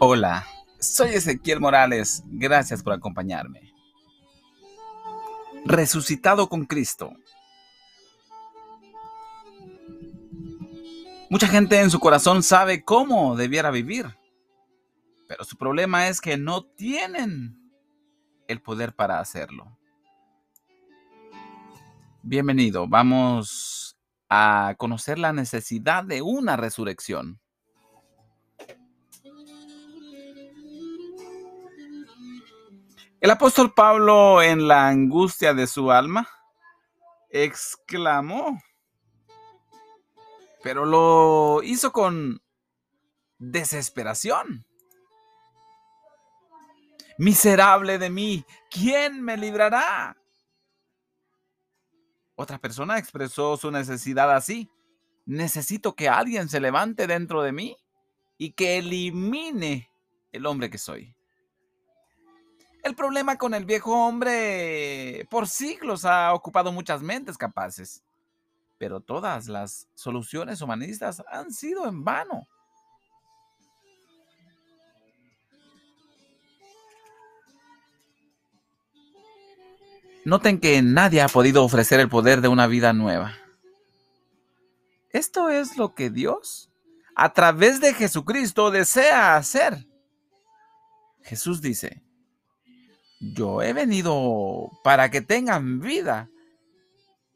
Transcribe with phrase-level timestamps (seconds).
[0.00, 0.44] Hola,
[0.80, 2.24] soy Ezequiel Morales.
[2.26, 3.72] Gracias por acompañarme.
[5.64, 7.12] Resucitado con Cristo.
[11.30, 14.18] Mucha gente en su corazón sabe cómo debiera vivir,
[15.28, 17.56] pero su problema es que no tienen
[18.48, 19.78] el poder para hacerlo.
[22.22, 23.96] Bienvenido, vamos
[24.28, 27.40] a conocer la necesidad de una resurrección.
[33.24, 36.28] El apóstol Pablo, en la angustia de su alma,
[37.30, 38.62] exclamó,
[40.62, 42.42] pero lo hizo con
[43.38, 44.66] desesperación.
[47.16, 50.18] Miserable de mí, ¿quién me librará?
[52.34, 54.70] Otra persona expresó su necesidad así.
[55.24, 57.74] Necesito que alguien se levante dentro de mí
[58.36, 59.88] y que elimine
[60.30, 61.13] el hombre que soy.
[62.84, 68.04] El problema con el viejo hombre por siglos ha ocupado muchas mentes capaces,
[68.76, 72.46] pero todas las soluciones humanistas han sido en vano.
[80.26, 83.32] Noten que nadie ha podido ofrecer el poder de una vida nueva.
[85.08, 86.70] Esto es lo que Dios,
[87.14, 89.86] a través de Jesucristo, desea hacer.
[91.22, 92.02] Jesús dice,
[93.32, 96.28] yo he venido para que tengan vida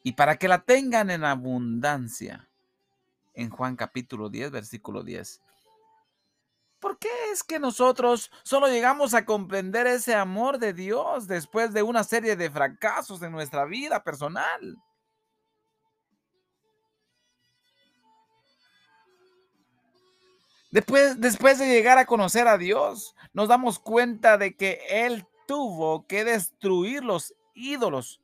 [0.03, 2.49] y para que la tengan en abundancia.
[3.35, 5.41] En Juan capítulo 10, versículo 10.
[6.81, 11.83] ¿Por qué es que nosotros solo llegamos a comprender ese amor de Dios después de
[11.83, 14.77] una serie de fracasos en nuestra vida personal?
[20.71, 26.07] Después, después de llegar a conocer a Dios, nos damos cuenta de que Él tuvo
[26.07, 28.21] que destruir los ídolos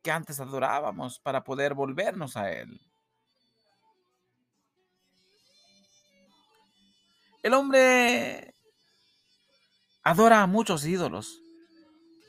[0.00, 2.80] que antes adorábamos para poder volvernos a Él.
[7.42, 8.54] El hombre
[10.04, 11.40] adora a muchos ídolos,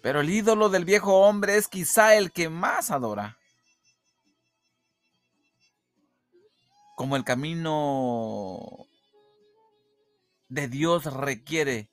[0.01, 3.38] pero el ídolo del viejo hombre es quizá el que más adora.
[6.96, 8.88] Como el camino
[10.47, 11.88] de Dios requiere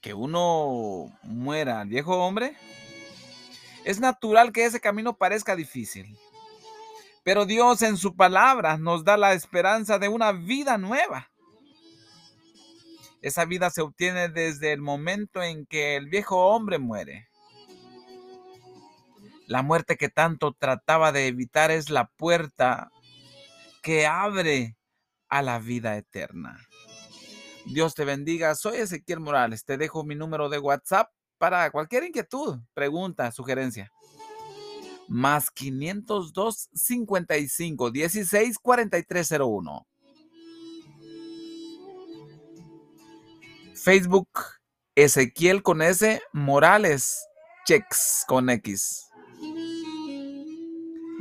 [0.00, 2.56] que uno muera al viejo hombre,
[3.84, 6.18] es natural que ese camino parezca difícil.
[7.22, 11.30] Pero Dios en su palabra nos da la esperanza de una vida nueva.
[13.22, 17.28] Esa vida se obtiene desde el momento en que el viejo hombre muere.
[19.46, 22.90] La muerte que tanto trataba de evitar es la puerta
[23.82, 24.76] que abre
[25.28, 26.58] a la vida eterna.
[27.66, 28.54] Dios te bendiga.
[28.54, 29.64] Soy Ezequiel Morales.
[29.64, 33.90] Te dejo mi número de WhatsApp para cualquier inquietud, pregunta, sugerencia.
[35.08, 39.86] Más 502 55 16 4301.
[43.74, 44.28] Facebook
[44.94, 47.26] Ezequiel con S Morales
[47.66, 49.08] Chex con X.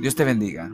[0.02, 0.70] Dios te bendiga.